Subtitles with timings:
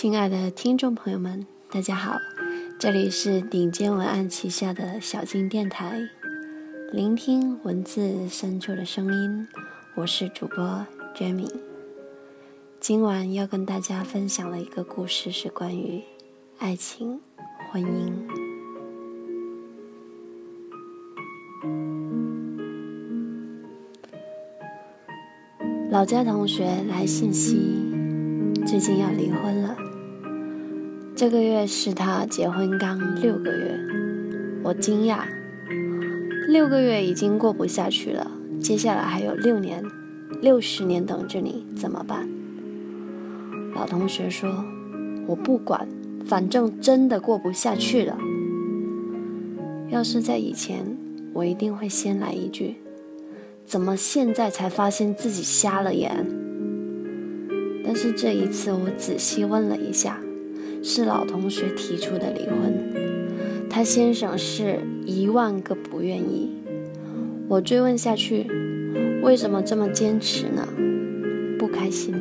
[0.00, 2.16] 亲爱的听众朋友们，大家好，
[2.78, 6.00] 这里是顶尖文案旗下的小金电台，
[6.90, 9.46] 聆听文字深处的声音，
[9.96, 11.52] 我是主播 Jamie。
[12.80, 16.02] 今晚要跟大家分享的一个故事是关于
[16.56, 17.20] 爱情、
[17.70, 18.10] 婚姻。
[25.90, 27.76] 老家同学来信息。
[28.66, 29.76] 最近要离婚了，
[31.20, 33.78] 这个月是他结婚刚六个月，
[34.62, 35.18] 我惊讶，
[36.48, 39.84] 六个月已经过不下去了，接下来还有六年、
[40.40, 42.26] 六十年等着你，怎么办？
[43.74, 44.64] 老同学说
[45.28, 45.86] ：“我不管，
[46.24, 48.16] 反正真的过不下去了。
[49.90, 50.96] 要是在以前，
[51.34, 52.76] 我一定会先来一句：
[53.66, 56.26] 怎么现在才发现自己瞎了眼？”
[57.84, 60.18] 但是这一次，我仔细问了一下，
[60.82, 63.68] 是老同学提出的离婚。
[63.68, 66.50] 他先生是一万个不愿意。
[67.48, 68.46] 我追问下去，
[69.22, 70.66] 为什么这么坚持呢？
[71.58, 72.14] 不开心。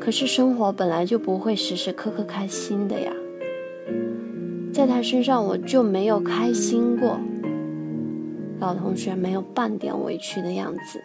[0.00, 3.12] 可是生活本来就不会时时刻刻开心的呀。
[4.72, 7.20] 在他身上我就没有开心过。
[8.60, 11.00] 老同学没有半点委屈的样子，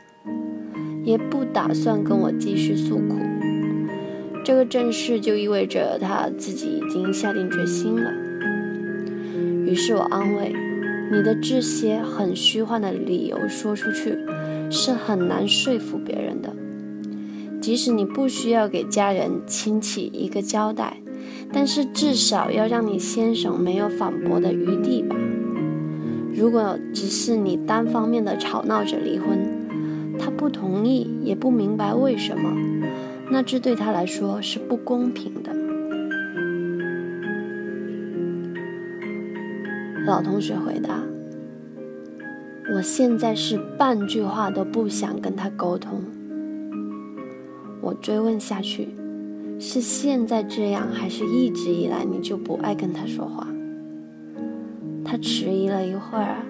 [1.04, 3.16] 也不打算跟我继续诉苦。
[4.44, 8.12] 这个正事就意味着他自己已经下定决心了。
[9.66, 10.54] 于是我安慰
[11.12, 14.18] ：“你的这些很虚幻的理由说出去，
[14.70, 16.54] 是很难说服别人的。
[17.62, 20.98] 即使你不需要给家人亲戚一个交代，
[21.54, 25.16] 但是至少要让你先生没有反驳的余地吧。
[26.36, 32.52] 如果只是你单方面的吵闹着离婚，他不同意，也不明白为什么。”
[33.32, 35.52] 那这对他来说是不公平的。
[40.06, 41.02] 老同学回答
[42.76, 46.04] ：“我现在是半句话都不想跟他沟通。”
[47.82, 48.90] 我追问下去
[49.60, 53.48] ：“是现在这样，还是一直以来你就不爱跟他说话？”
[55.06, 56.44] 他迟疑了一会儿，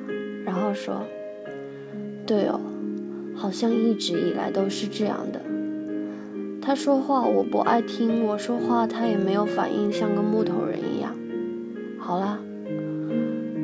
[0.43, 1.03] 然后说
[2.25, 2.59] ：“对哦，
[3.35, 5.39] 好像一直以来都是这样的。”
[6.65, 11.13] 他说话我不爱听，我说话他也没有反应，像个木头人一样。
[11.99, 12.39] 好了，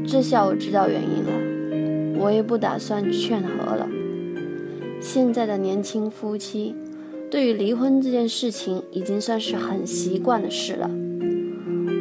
[0.06, 3.88] 这下我知道原因了，我也不打算劝和了。
[5.00, 6.76] 现在的年轻夫妻，
[7.32, 10.92] 对于离婚这件事情已经算是很习惯的事了。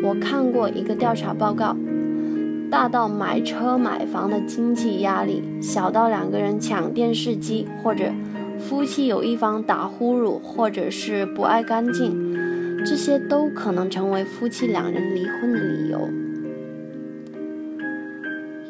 [0.03, 1.77] 我看过一个调查报告，
[2.69, 8.13] 大到买车买房的经济压力，小到两个人抢电视机或者。
[8.59, 12.35] 夫妻有一方打呼噜，或者是不爱干净，
[12.85, 16.09] 这些都可能成为夫妻两人离婚的理由。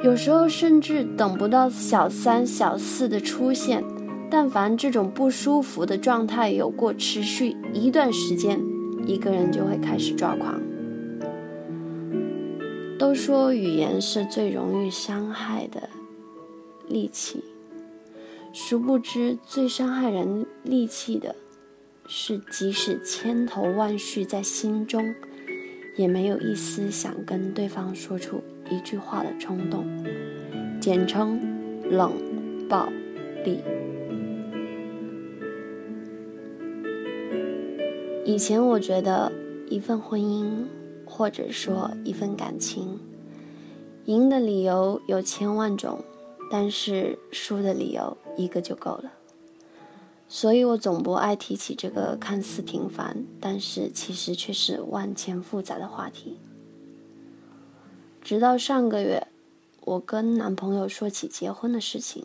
[0.04, 3.82] 有时候甚至等不到小三、小四的出现，
[4.30, 8.60] 但凡这种不舒服的状态有过持续一段时间，
[9.06, 10.60] 一个人就会开始抓狂。
[12.98, 15.88] 都说语言是最容易伤害的
[16.86, 17.42] 利器。
[18.52, 21.36] 殊不知，最伤害人力气的，
[22.06, 25.14] 是即使千头万绪在心中，
[25.96, 29.86] 也没有一丝想跟对方说出一句话的冲动，
[30.80, 31.40] 简称
[31.88, 32.12] 冷
[32.68, 32.88] 暴
[33.44, 33.60] 力。
[38.24, 39.32] 以前我觉得，
[39.68, 40.64] 一份婚姻，
[41.06, 42.98] 或者说一份感情，
[44.06, 46.02] 赢的理由有千万种。
[46.50, 49.12] 但是输的理由一个就够了，
[50.28, 56.38] 所以我总不爱提起这个看似平凡，但是其实却是万千复杂的话题。
[58.22, 59.26] 直到上个月，
[59.82, 62.24] 我跟男朋友说起结婚的事情，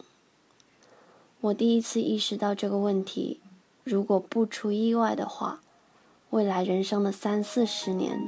[1.41, 3.39] 我第一次意识到这个问题，
[3.83, 5.61] 如果不出意外的话，
[6.29, 8.19] 未来人生的三四十年，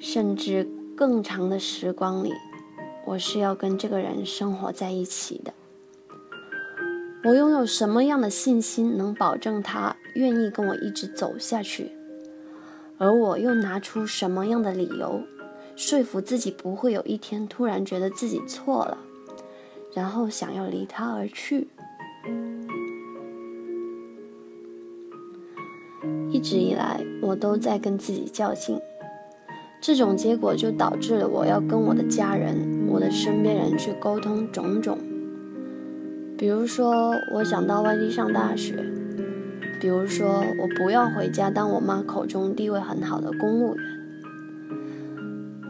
[0.00, 2.32] 甚至更长的时光里。
[3.06, 5.52] 我是要跟这个人生活在一起的。
[7.24, 11.92] 我拥有什么样的信心能保证他愿意跟我一直走下去？
[12.98, 15.22] 而我又拿出什么样的理由
[15.74, 18.98] 说服自己不会有一天突然觉得自己错了，
[19.92, 21.68] 然后想要离他而去？
[26.30, 28.78] 一直以来，我都在跟自己较劲。
[29.80, 34.96] 这种结果就导致了我要跟我的家人、我的身边人去沟通种种，
[36.38, 38.76] 比如说我想到外地上大学，
[39.80, 40.28] 比如说，
[40.60, 43.84] 我不要回家当我妈口中地位很好的公务员；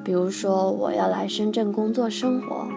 [0.05, 2.69] 比如说，我要来深圳工作生活，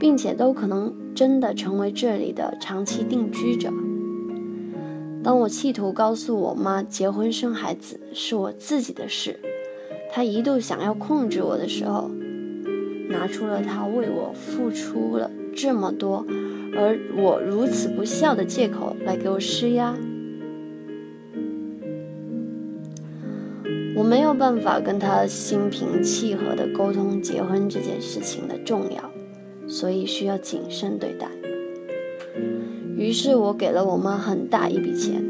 [0.00, 3.72] 并且都可能真的成为这里的长期定居者。
[5.22, 9.38] 当我企图告诉我妈结婚生孩子是我自己的事，
[10.10, 12.10] 她一度想要控制我的时候，
[13.10, 16.24] 拿出了他为我付出了这么多，
[16.74, 19.94] 而我如此不孝的借口来给我施压。
[23.96, 29.10] 我没有办法跟他心平气和地沟通结婚这件事情的重要，
[29.68, 31.28] 所以需要谨慎对待。
[32.96, 35.22] 于是我给了我妈很大一笔钱。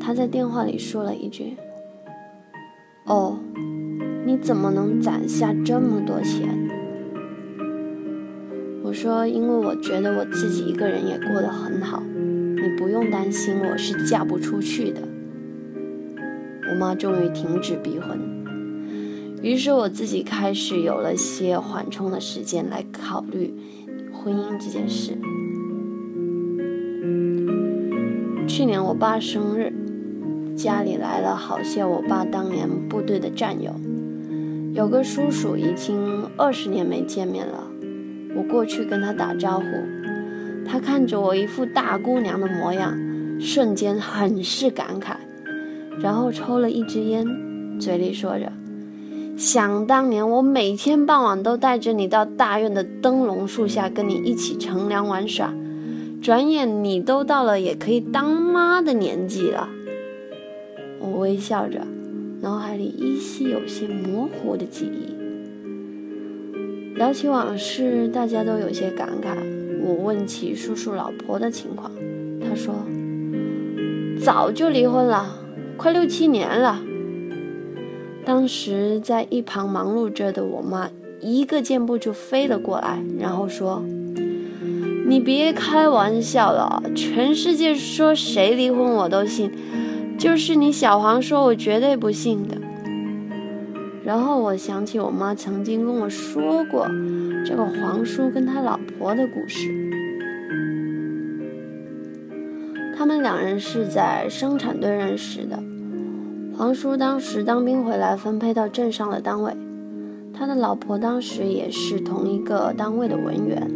[0.00, 1.56] 她在电话里说了一句
[3.04, 3.38] ：“哦，
[4.28, 6.68] 你怎么能攒下这么多钱？”
[8.84, 15.00] 我说：“因为我觉得我自己一个人也过得很好，你不用担心我是嫁不出去的。”
[16.70, 18.20] 我妈终于停止逼婚，
[19.42, 23.54] 于是我自己开始有了些缓冲的时间来考虑
[24.12, 25.16] 婚姻这件事。
[28.46, 29.72] 去年我爸生日，
[30.54, 33.72] 家里来了好些我爸当年部队的战友，
[34.78, 37.66] 有个叔叔已经二十年没见面了。
[38.36, 39.64] 我过去跟他打招呼，
[40.64, 42.96] 他看着我一副大姑娘的模样，
[43.40, 45.16] 瞬间很是感慨，
[46.00, 47.26] 然后抽了一支烟，
[47.80, 48.52] 嘴里说着
[49.36, 55.52] ：“想当年我每天傍晚都带着你到大院的灯笼树下跟你一起乘凉玩耍。”
[56.22, 59.68] 转眼你都到了也可以当妈的年纪了，
[61.00, 61.80] 我微笑着，
[62.40, 65.12] 脑海里依稀有些模糊的记忆。
[66.96, 69.36] 聊起往事，大家都有些感慨。
[69.82, 71.90] 我问起叔叔老婆的情况，
[72.40, 72.74] 他说
[74.20, 75.38] 早就离婚了，
[75.76, 76.80] 快六七年了。
[78.24, 80.90] 当时在一旁忙碌着的我妈，
[81.20, 83.82] 一个箭步就飞了过来，然后说。
[85.06, 89.50] 你别开玩笑了，全世界说谁离婚我都信，
[90.18, 92.58] 就是你小黄说，我绝对不信的。
[94.04, 96.88] 然后我想起我妈曾经跟我说过
[97.46, 99.70] 这个黄叔跟他老婆的故事，
[102.96, 105.62] 他们两人是在生产队认识的，
[106.56, 109.54] 黄叔当时当兵回来分配到镇上的单位，
[110.34, 113.70] 他的老婆当时也是同一个单位的文员。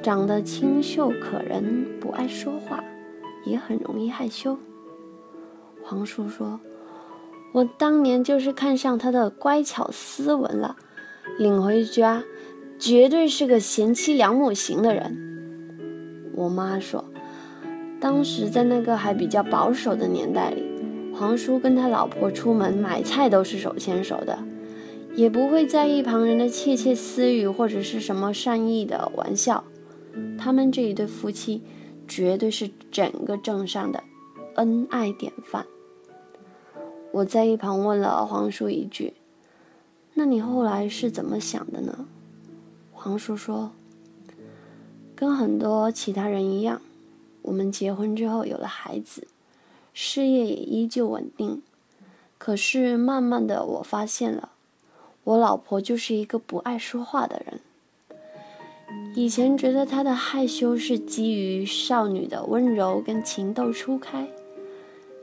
[0.00, 2.84] 长得清秀可人，不爱说话，
[3.44, 4.58] 也很容易害羞。
[5.84, 6.60] 黄叔说
[7.52, 10.76] ：“我当年就是看上他的乖巧斯文了，
[11.38, 12.24] 领回家，
[12.78, 15.18] 绝对是个贤妻良母型的人。”
[16.34, 17.04] 我妈说
[18.00, 20.64] ：“当时在那个还比较保守的年代里，
[21.14, 24.38] 黄叔跟他老婆出门买菜都是手牵手的，
[25.14, 29.64] 也不会在意旁人的窃窃私语或者是什么善意的玩笑。”
[30.38, 31.62] 他们这一对夫妻，
[32.08, 34.02] 绝对是整个镇上的
[34.56, 35.66] 恩爱典范。
[37.10, 39.14] 我在一旁问了黄叔一句
[40.14, 42.06] ：“那你后来是怎么想的呢？”
[42.92, 43.72] 黄叔说
[45.14, 46.80] ：“跟很多其他人一样，
[47.42, 49.26] 我们结婚之后有了孩子，
[49.92, 51.62] 事业也依旧稳定。
[52.38, 54.50] 可是慢慢的，我发现了，
[55.24, 57.60] 我老婆就是一个不爱说话的人。”
[59.14, 64.28] 以前觉得她的害羞是基于少女的温柔跟情窦初开，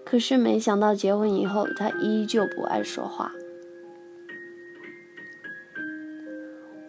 [0.09, 3.31] 可是没想到结婚以后，他依旧不爱说话。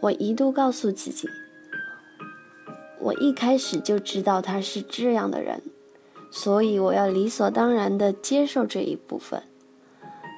[0.01, 1.29] 我一度告诉自己，
[2.99, 5.61] 我一开始就知道他是这样的人，
[6.31, 9.43] 所以我要理所当然的接受这一部分。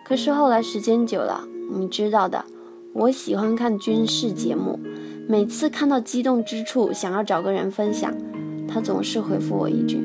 [0.04, 2.44] 可是后来时间久了，你知道的，
[2.94, 4.80] 我喜欢看军事节目。
[5.28, 8.12] 每次看到激动之处，想要找个人分享，
[8.66, 10.00] 他总是回复我一句：“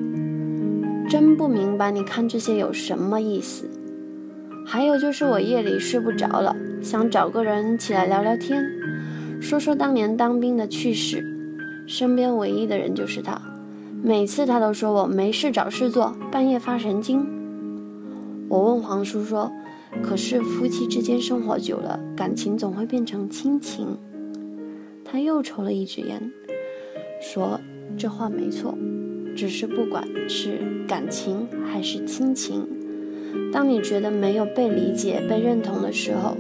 [1.09, 3.69] 真不明白你看这些有什么意思。”
[4.65, 8.65] 还有就是我夜里睡不着了，想找个人起来聊聊天，
[9.39, 11.23] 说说当年当兵的趣事。
[11.87, 13.41] 身边唯一的人就是他，
[14.03, 17.25] 每次他都说我没事找事做，半夜发神经。
[18.49, 19.49] 我问黄叔说
[20.03, 23.97] ：“可是夫妻之间生活久了，感情总会变成亲情。”
[25.05, 26.29] 他又抽了一支烟，
[27.21, 27.61] 说
[27.97, 28.77] ：“这话没错，
[29.38, 32.67] 只是不管是感情还是亲情，
[33.53, 36.36] 当你觉得没有被理解、被认同的时候，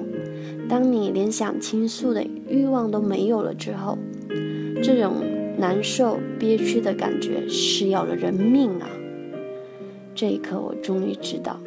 [0.67, 3.99] 当你连想倾诉的欲望都没有了之后，
[4.81, 5.13] 这种
[5.59, 8.89] 难受、憋屈的感觉是要了人命啊！
[10.15, 11.59] 这一刻，我终于知道，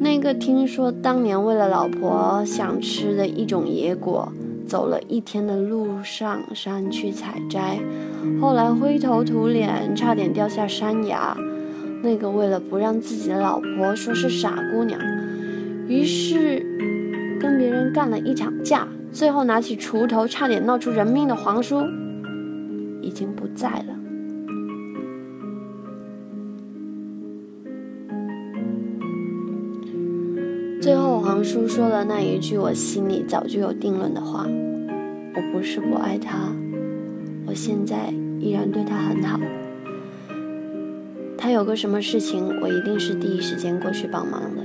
[0.00, 4.32] 那个听说当年为了老婆想吃的一种野果，
[4.68, 7.78] 走了一天的路上山去采摘，
[8.38, 11.34] 后来灰头土脸，差点掉下山崖；
[12.02, 15.00] 那个为了不让自己的老婆说是傻姑娘，
[15.88, 16.58] 于是
[17.40, 21.82] 跟别人干了一场架，最后拿起锄头差点闹出人命的皇叔，
[23.00, 23.97] 已经不在了。
[30.88, 34.46] 最后，皇叔说了那一句我心里早就有定论的话
[35.36, 36.50] ：“我不是不爱他，
[37.46, 38.08] 我现在
[38.40, 39.38] 依然对他很好。
[41.36, 44.62] 他有个什么事情，我一定是第一时间过去帮忙的。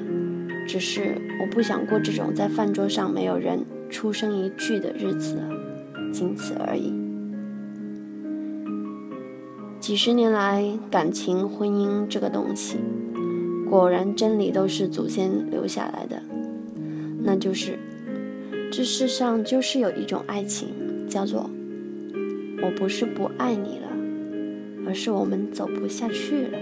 [0.65, 5.37] 只是我不想过这种在饭桌上没有人出声一句的日子，
[6.13, 6.93] 仅此而已。
[9.81, 12.77] 几十年来，感情、婚姻这个东西。”
[13.73, 16.21] 果然，真理都是祖先留下来的，
[17.23, 17.79] 那就是
[18.71, 20.67] 这世上就是有一种爱情，
[21.09, 21.49] 叫做
[22.61, 23.87] “我不是不爱你了，
[24.85, 26.59] 而是我们走不下去了。”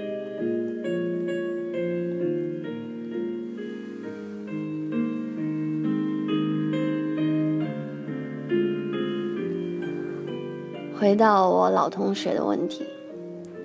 [10.98, 12.86] 回到我老同学的问题，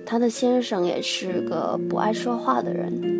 [0.05, 3.16] 他的先生也是个不爱说话的人。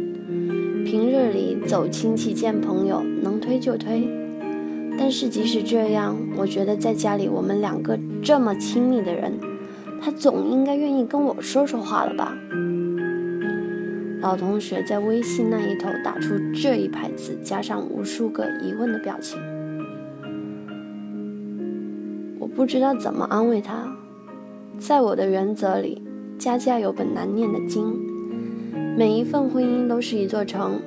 [0.88, 4.08] 平日里走亲戚见朋友，能推就推。
[4.98, 9.34] 但是即使这样，我觉得在家里我们两个这么亲密的人，
[10.01, 12.34] 他总应该愿意跟我说说话了吧？
[14.22, 19.38] 老同学在微信那一头打出这一排字，加上无数个疑问的表情。
[22.39, 23.94] 我不知道怎么安慰他。
[24.79, 26.01] 在我的原则里，
[26.39, 28.06] 家家有本难念的经。
[28.97, 30.81] 每一份婚姻都是一座城，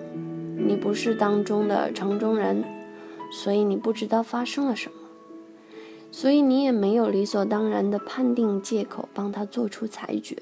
[0.56, 2.64] 你不是当中的城中人，
[3.30, 4.96] 所以你不知道发生了什么，
[6.10, 10.36] 所以你也没有理所当然的判定借口帮他做出裁决。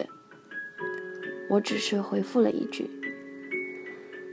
[1.51, 2.89] 我只是回复了一句：“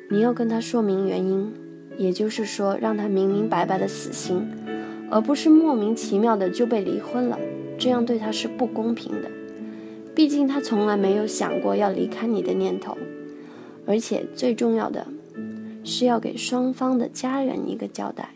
[0.10, 1.54] 你要跟他说明原因，
[1.98, 4.48] 也就是说让他明明白白的死心，
[5.12, 7.38] 而不是莫名其妙的就被离婚了，
[7.78, 9.30] 这样对他是不公平的。
[10.16, 12.98] 毕竟他从来没有想过要离开你的念头。”
[13.88, 15.08] 而且最重要的
[15.84, 18.32] 是要给双方的家人一个交代。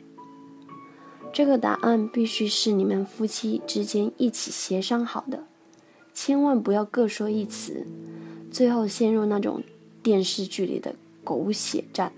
[1.31, 5.43] 这个答案必须是你们夫妻之间一起协商好的，
[6.13, 7.85] 千万不要各说一词，
[8.51, 9.63] 最后陷入那种
[10.01, 12.11] 电视剧里的狗血战，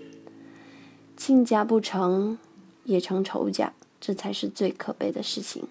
[1.16, 2.38] 亲家不成
[2.84, 5.64] 也成仇家，这才是最可悲的事情。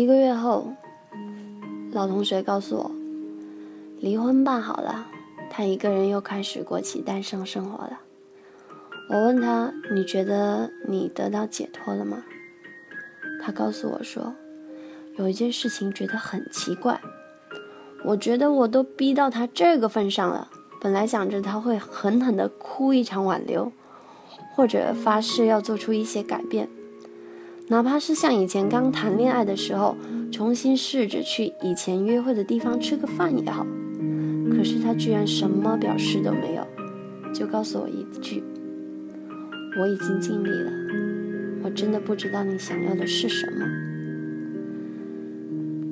[0.00, 0.72] 一个月后，
[1.92, 2.90] 老同学告诉我，
[3.98, 5.06] 离婚办好了，
[5.50, 8.00] 他一个人又开始过起单身生活了。
[9.10, 12.24] 我问他：“你觉得你得到解脱了吗？”
[13.44, 14.34] 他告诉我说
[15.18, 16.98] ：“有一件事情觉得很奇怪，
[18.02, 20.48] 我觉得我都逼到他这个份上了，
[20.80, 23.70] 本来想着他会狠狠地哭一场挽留，
[24.56, 26.70] 或者发誓要做出一些改变。”
[27.70, 29.96] 哪怕是像以前刚谈恋爱的时候，
[30.32, 33.64] 重新试着去以前约会的地方吃个饭也好。
[34.50, 36.66] 可是他居然什么表示都没有，
[37.32, 38.42] 就告诉我一句
[39.78, 40.72] ：“我已经尽力了，
[41.62, 43.64] 我真的不知道你想要的是什么。”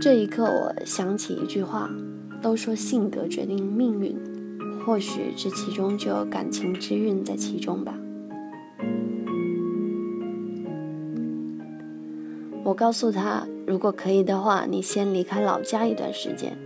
[0.00, 1.88] 这一刻，我想起一句话
[2.42, 4.18] ：“都说性格决定命运，
[4.84, 7.96] 或许这其中就有感情之运在其中吧。”
[12.78, 16.56] 告诉他，如果可以的话，你先离开老家一段时间，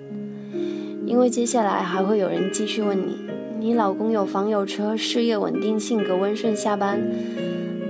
[1.06, 3.16] 因为接下来还会有人继续问你：
[3.58, 7.00] 你老公有房有车，事业稳定，性格温顺，下班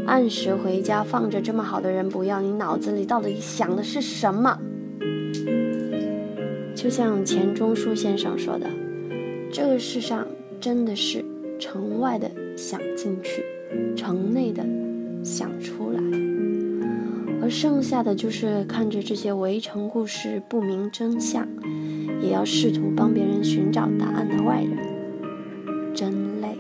[0.07, 4.57] 按时回家，放着这么好的人不要，你脑子里到底想的是什么？
[6.77, 8.69] 就像钱钟书先生说的，
[9.53, 10.25] 这个世上
[10.61, 11.25] 真的是
[11.59, 13.45] 城外的想进去，
[13.97, 14.65] 城内的
[15.25, 16.22] 想出来。
[17.43, 21.49] 而剩下的就是看着这些围城故事不明真相，
[22.23, 24.79] 也要试图帮别人寻找答案的外人，
[25.93, 26.57] 真累。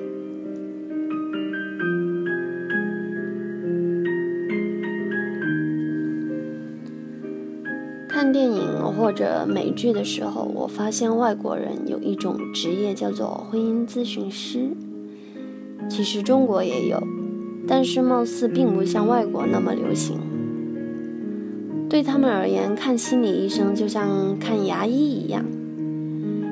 [8.08, 14.70] 看电影或者美剧的时候，我发现外国人有一种职业叫做婚姻咨询师，
[15.88, 17.00] 其实中国也有，
[17.68, 20.31] 但是貌似并不像外国那么流行。
[21.92, 25.44] 对他们而言，看心理医生就像看牙医一样，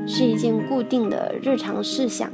[0.06, 2.30] 是一件固定的日常事项，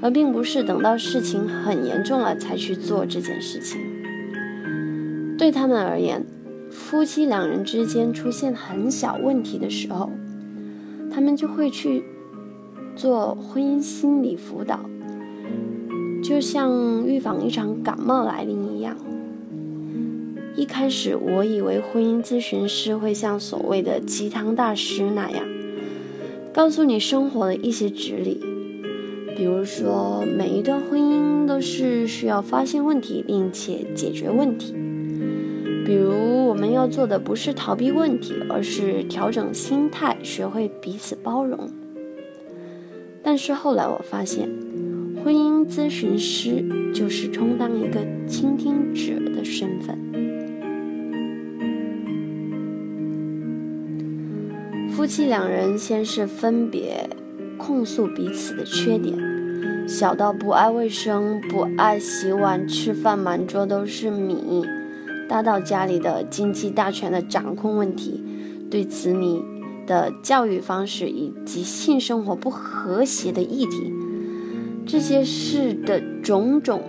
[0.00, 3.78] 而并不是等到事情很严重了才去做这件事情。
[5.36, 6.24] 对他们而言，
[6.70, 10.10] 夫妻两人之间出现很小问题的时候，
[11.12, 12.02] 他们就会去
[12.96, 14.80] 做婚姻心理辅导，
[16.24, 18.96] 就像预防一场感冒来临一样。
[20.54, 25.46] 一开始我以为婚姻咨询师会像所谓的鸡汤大师那样，
[26.52, 28.38] 告诉你生活的一些哲理，
[29.34, 34.74] 比如说每一段婚姻都是需要发现问题并且解决问题，
[35.86, 41.70] 比如我们要做的不是逃避问题，而是调整心态，学会彼此包容。
[43.22, 44.50] 但是后来我发现，
[45.24, 49.98] 婚姻咨询师就是充当一个倾听者的身份。
[55.02, 57.10] 夫妻两人先是分别
[57.58, 59.18] 控诉彼此的缺点，
[59.88, 64.62] 小到不爱卫生、不爱洗碗、吃饭满桌都是米；
[65.28, 68.22] 大到家里的经济大权的掌控问题，
[68.70, 69.42] 对子女
[69.88, 73.92] 的教育方式以及性生活不和谐的议题，
[74.86, 76.80] 这些事的种种，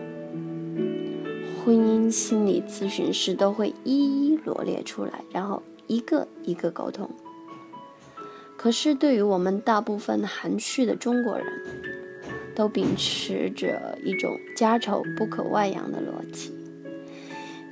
[1.65, 7.09] 婚姻心理咨询师都会一一罗列出来，然后一个一个沟通。
[8.63, 11.45] 可是，对于我们大部分含蓄的中国人，
[12.55, 16.53] 都秉持着一种家丑不可外扬的逻辑，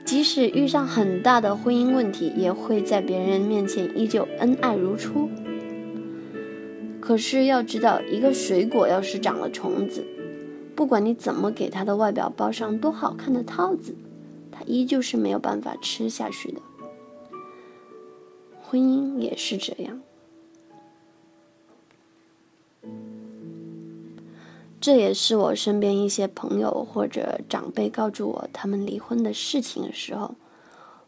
[0.04, 5.30] 即使遇上很大的婚姻问题，也会在别人面前依旧恩爱如初。
[7.00, 10.06] 可是要知道，一个水果要是长了虫子，
[10.76, 13.96] 不管你怎么给它的外表包上多好看的套子，
[14.52, 16.60] 它依旧是没有办法吃下去的。
[18.62, 20.02] 婚姻也是这样。
[24.82, 30.34] 这也是我身边一些朋友或者长辈告诉我他们离婚的事情的时候，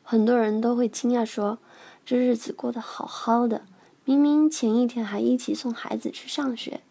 [0.04, 1.58] 很多人都会惊讶说
[2.06, 3.64] ：“这日子过得好好的，
[4.06, 6.82] 明明前一天还一起送孩子去上学，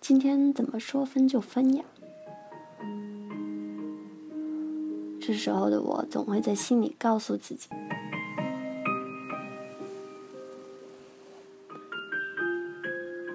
[0.00, 1.82] 今天怎么说分就分呀？”
[5.20, 7.68] 这时候的我总会在心里告诉自己：“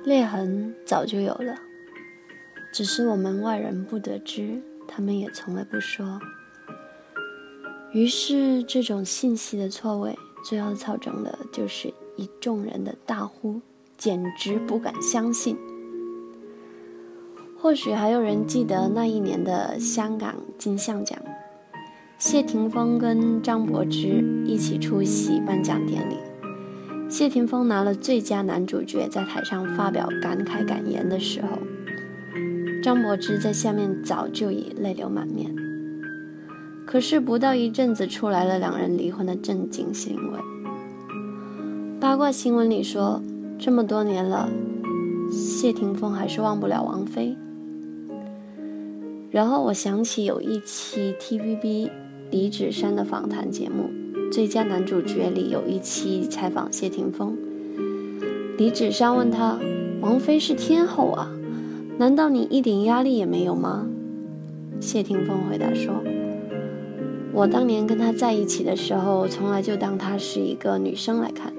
[0.06, 1.60] 裂痕早就有了。”
[2.76, 6.20] 只是我们外人不得知，他们也从来不说。
[7.94, 13.62] 于是，这种信息的错位，最后造成的就是一众人的大呼
[13.98, 15.56] ：“简直不敢相信！”
[17.58, 21.18] 或许还有人记得那一年的香港金像奖，
[22.18, 26.18] 谢霆锋跟张柏芝一起出席颁奖典礼。
[27.08, 31.48] 谢霆锋拿了最佳男主角，在台上发表感慨感言的时候。
[32.86, 35.52] 张柏芝在下面早就已泪流满面，
[36.86, 40.40] 可是不到一阵子，出来了两人离婚的震惊新闻。
[42.00, 43.24] 八卦新闻里说，
[43.58, 44.48] 这么多年了，
[45.32, 47.36] 谢霆锋还是忘不了王菲。
[49.32, 51.90] 然后我想起有一期 TVB
[52.30, 53.90] 李芷珊的访谈节目
[54.32, 57.36] 《最佳男主角》里有一期采访谢霆锋，
[58.60, 59.58] 李芷珊问他
[60.02, 61.32] ：“王菲是天后啊。”
[61.98, 63.88] 难道你一点压力也没有吗？
[64.82, 66.04] 谢霆锋回答说
[67.32, 71.54] ：“我当年跟她在一起的时候，从来就当她是一个女生来看，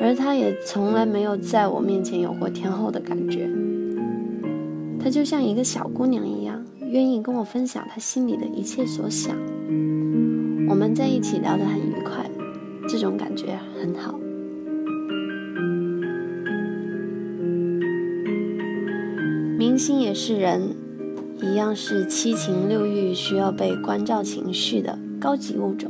[0.00, 3.48] 而她也从来没有在我面前有过天后的感觉。
[4.98, 9.36] 她就像一个小姑娘一样，愿意跟我分享她心里的一切所想。
[10.68, 12.28] 我们在一起聊得很愉快，
[12.88, 14.18] 这种感觉很好。”
[19.78, 20.74] 明星也是人，
[21.40, 25.88] 一样是七情六欲需要被关照情绪的高级物种。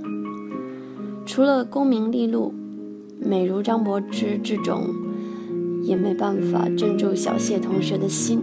[1.24, 2.53] 除了功名利禄，
[3.18, 4.88] 美如张柏芝这种，
[5.83, 8.42] 也没办法镇住小谢同学的心。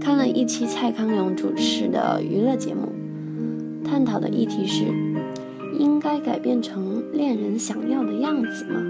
[0.00, 2.92] 看了一期蔡康永主持的娱乐节目，
[3.82, 4.84] 探讨的议题是：
[5.76, 8.80] 应该改变成恋人想要的样子吗？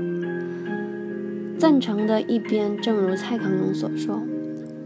[1.57, 4.21] 赞成的一边，正如蔡康永所说。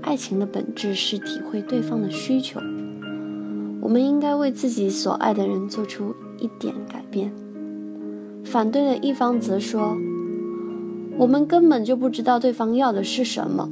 [0.02, 2.60] 爱情的本质是体会对方的需求，
[3.80, 7.32] 我们应该为自己所爱的人做出一点改变。
[8.44, 9.96] 反对的一方则说，
[11.16, 13.68] 我们根本就不知道对方要的是什么，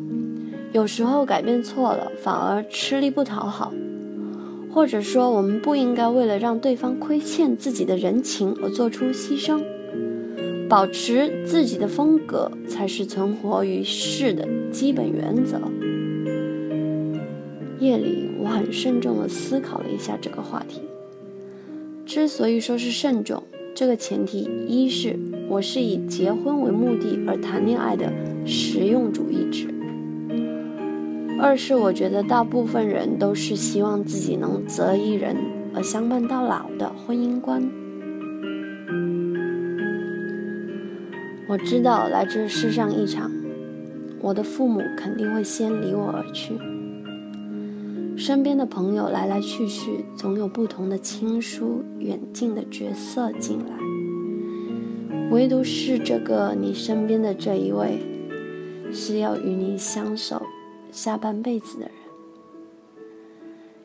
[0.73, 3.73] 有时候改变错了，反而吃力不讨好，
[4.71, 9.63] 或者说，我们不应该为了让对方亏欠自己的人情而做出牺牲。
[10.69, 15.59] 保持自己的风格才是存活于世的基本原则。
[17.81, 20.83] 夜里，我很慎重地思考了一下这个话题。
[22.05, 23.43] 之所以说是慎重，
[23.75, 28.13] 这个前提一是我是以结婚为目的而谈恋爱的
[28.47, 29.69] 实用主义者；
[31.39, 35.37] 二是我觉得大部分人都是希望自己能择一人
[35.75, 37.63] 而相伴到老的婚姻观。
[41.47, 43.31] 我知道来这世上一场，
[44.21, 46.55] 我的父母肯定会先离我而去。
[48.19, 53.79] 身边的朋友来来去去，总有不同的亲疏远近的角色进来，
[55.31, 58.01] 唯独是这个你身边的这一位，
[58.93, 60.43] 是要与你相守
[60.91, 61.93] 下半辈子的人。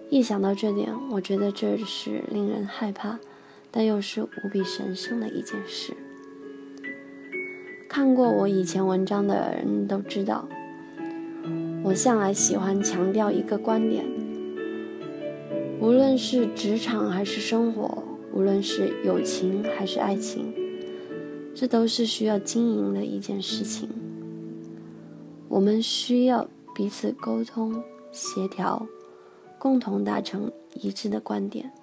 [0.09, 3.19] 一想到这点，我觉得这是令人害怕，
[3.69, 5.93] 但又是无比神圣的一件事。
[7.87, 10.47] 看过我以前文章的人都知道，
[11.83, 14.03] 我向来喜欢强调一个观点：
[15.83, 20.53] 无论是职场还是生活，无论是友情还是爱情，
[21.53, 23.89] 这都是需要经营的一件事情。
[25.49, 28.87] 我们需要彼此沟通、协调，
[29.59, 31.73] 共同达成一致的观点，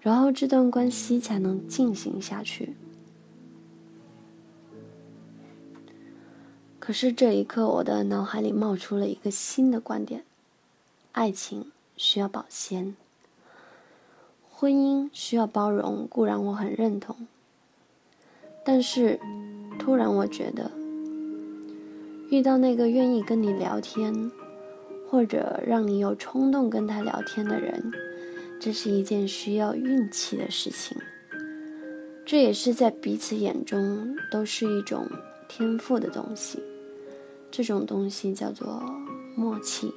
[0.00, 2.74] 然后这段关系才能进行下去。
[6.80, 10.24] 可是这一刻，我的脑海里冒出了一个新的观点：
[11.12, 11.70] 爱情
[12.02, 12.96] 需要保鲜，
[14.50, 16.08] 婚姻需要包容。
[16.08, 17.28] 固然我很认同，
[18.64, 19.20] 但是
[19.78, 20.68] 突然我觉得，
[22.28, 24.32] 遇到那个愿意跟你聊天，
[25.08, 27.92] 或者让你有冲动跟他聊天的人，
[28.60, 31.00] 这是一件需要运气的事情。
[32.26, 35.08] 这也是在彼此眼中都是一种
[35.48, 36.60] 天赋的东西。
[37.48, 38.82] 这种东西叫做
[39.36, 39.94] 默契。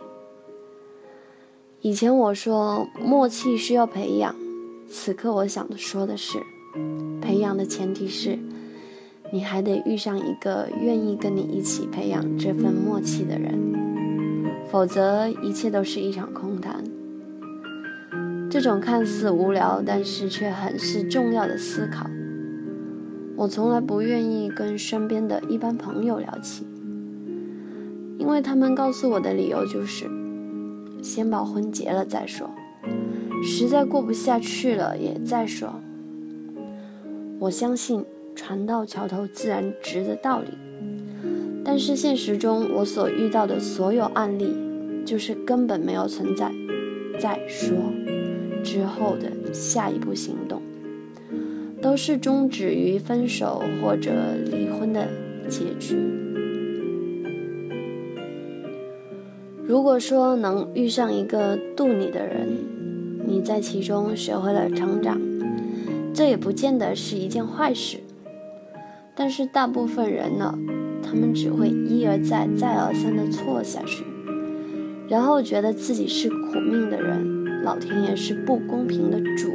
[1.85, 4.33] 以前我说默契需要培养，
[4.89, 6.39] 此刻我想说的是，
[7.21, 8.39] 培养的前提是，
[9.31, 13.55] 你还得遇上一个愿意跟你一起培养这份默契的人，
[14.67, 16.83] 否则一切都是一场空谈。
[18.49, 22.09] 这种看似无聊，但是却很是重要的思考，
[23.35, 26.65] 我从来不愿意跟身边的一般朋友聊起。
[28.17, 30.09] 因为他们告诉我的理由就是，
[31.15, 32.49] 先把婚结了再说，
[33.41, 35.75] 实在过不下去了也再说。
[37.39, 38.03] 我相信
[38.35, 40.49] 船到桥头自然直的道理，
[41.63, 44.53] 但是现实中我所遇到的所有案例，
[45.05, 46.51] 就是根本没有存在
[47.17, 47.77] 再说
[48.61, 50.61] 之后的下一步行动，
[51.81, 54.11] 都是终止于分手或者
[54.51, 55.07] 离婚的
[55.47, 55.95] 结局。
[59.67, 62.55] 如果说能遇上一个渡你的人，
[63.25, 65.19] 你在其中学会了成长，
[66.13, 67.97] 这也不见得是一件坏事。
[69.15, 70.55] 但是大部分人呢，
[71.01, 74.03] 他们只会一而再、再而三的错下去，
[75.09, 79.49] 然后觉得自己是苦命的人，老天爷是不公平的主。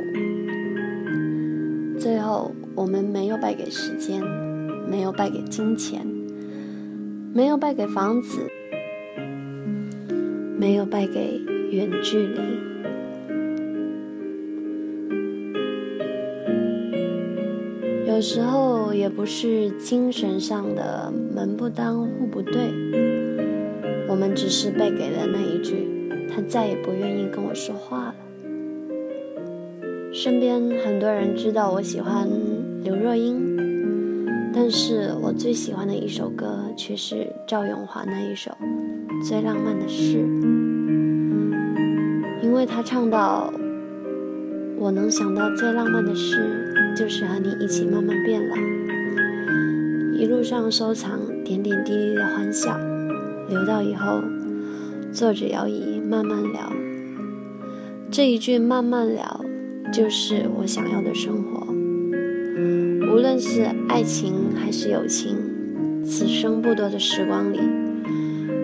[2.01, 4.21] 最后，我们没有败给时间，
[4.89, 6.05] 没有败给金钱，
[7.33, 8.41] 没有败给房子。
[10.61, 12.39] 没有败给远距离。
[18.07, 22.71] 有时候也不是精神上的门不当户不对，
[24.07, 25.89] 我们只是败给了那一句，
[26.29, 28.15] 他再也不愿意跟我说话了。
[30.13, 32.29] 身边很多人知道我喜欢
[32.85, 33.57] 刘若英，
[34.53, 38.51] 但是我最喜欢的一首歌却是赵咏华那一首。
[39.23, 40.19] 最浪漫的事，
[42.43, 43.53] 因为他唱到
[44.81, 48.57] ：“我能想到最浪漫的事，就是和你一起慢慢变老，
[50.17, 52.79] 一路上收藏点点滴滴的欢笑，
[53.49, 54.23] 留到以后
[55.13, 56.73] 坐着摇椅慢慢聊。”
[58.11, 59.45] 这一句“慢慢聊”，
[59.93, 61.67] 就是我想要的生活。
[63.13, 65.37] 无论是爱情还是友情，
[66.05, 67.59] 此生不多的时光里。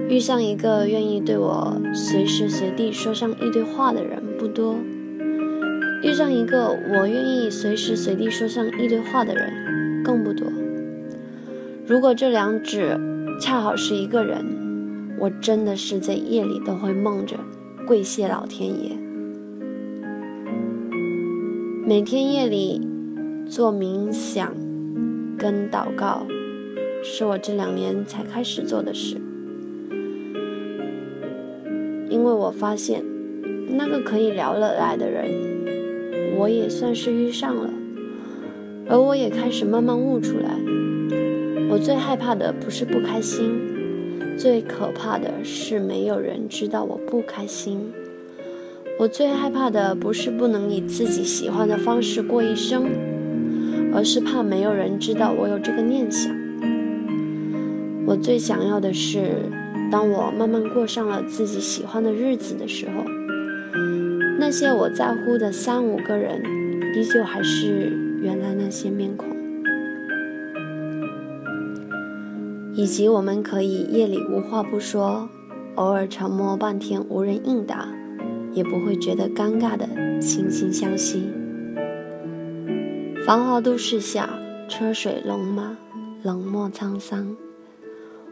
[0.08, 4.76] 遇上一个愿意对我随时随地说上一堆话的人不多，
[6.02, 10.46] 遇上一个我愿意随时随地说上一堆话的人更不多。
[11.88, 13.00] 如果这两者
[13.40, 17.36] 恰好是一个人，我真的是在夜里都会梦着
[17.84, 18.96] 跪谢老天爷。
[21.84, 22.80] 每天夜里
[23.48, 24.54] 做冥想
[25.36, 26.24] 跟祷告，
[27.02, 29.20] 是我这两年才开始做的事。
[32.08, 33.02] 因为我发现，
[33.76, 35.28] 那个可以聊得来的人，
[36.38, 37.70] 我也算是遇上了。
[38.88, 40.56] 而我也开始慢慢悟出来，
[41.68, 43.50] 我最害怕的不是不开心，
[44.38, 47.92] 最可怕的是没有人知道我不开心。
[48.98, 52.84] 我最害怕的不是不能以自己喜欢的方式过一生，
[53.92, 56.34] 而是怕没有人知道我有这个念想。
[58.06, 59.50] 我最想要的是，
[59.90, 63.04] 当我慢慢过上了自己喜欢的日子的时候，
[64.38, 66.42] 那些我在乎的三五个人，
[66.94, 69.28] 依旧还是原来那些面孔，
[72.74, 75.28] 以及我们可以夜里无话不说，
[75.76, 77.88] 偶尔沉默半天无人应答。
[78.52, 79.86] 也不会觉得尴尬的
[80.18, 81.30] 惺惺相惜。
[83.26, 84.30] 繁华都市下，
[84.66, 85.76] 车水龙马，
[86.22, 87.36] 冷漠沧桑。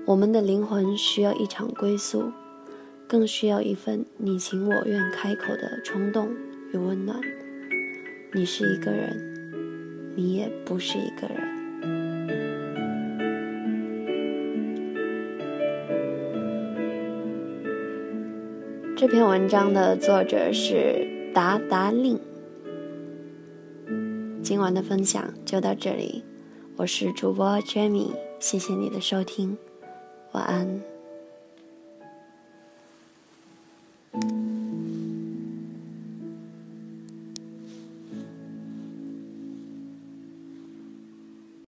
[0.06, 2.30] 我们的灵魂需要一场归宿，
[3.08, 6.28] 更需要一份你情我愿开口的冲动
[6.74, 7.18] 与温暖。
[8.34, 11.54] 你是一个人，你也不是一个人。
[18.94, 22.20] 这篇文章的作者是达达令。
[24.42, 26.22] 今晚的分享就到这里，
[26.76, 29.56] 我是主播 Jamie，谢谢你的收听，
[30.35, 30.93] 晚安。